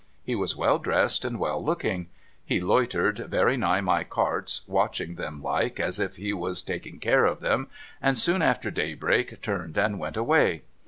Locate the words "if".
5.99-6.15